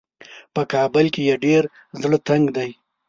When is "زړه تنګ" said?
2.01-2.45